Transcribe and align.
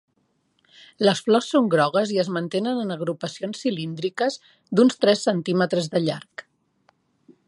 Les 1.07 1.19
flors 1.25 1.49
són 1.55 1.67
grogues 1.73 2.13
i 2.15 2.17
es 2.23 2.31
mantenen 2.37 2.79
en 2.85 2.95
agrupacions 2.95 3.61
cilíndriques 3.67 4.39
d'uns 4.79 4.99
tres 5.05 5.25
centímetres 5.29 5.93
de 5.97 6.03
llarg. 6.09 6.49